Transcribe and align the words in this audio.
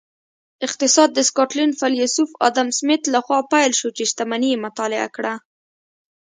اقتصاد 0.67 1.09
د 1.13 1.19
سکاټلینډ 1.29 1.73
فیلسوف 1.81 2.31
ادم 2.47 2.67
سمیت 2.79 3.03
لخوا 3.13 3.39
پیل 3.51 3.71
شو 3.79 3.89
چې 3.97 4.03
شتمني 4.11 4.49
یې 4.53 4.63
مطالعه 4.65 5.07
کړه 5.15 5.33